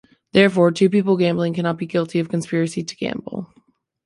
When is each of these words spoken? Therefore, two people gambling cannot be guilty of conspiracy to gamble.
Therefore, 0.31 0.71
two 0.71 0.89
people 0.89 1.15
gambling 1.15 1.53
cannot 1.53 1.77
be 1.77 1.85
guilty 1.85 2.17
of 2.17 2.27
conspiracy 2.27 2.83
to 2.83 2.95
gamble. 2.95 3.53